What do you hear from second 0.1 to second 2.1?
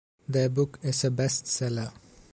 Their book is a best seller.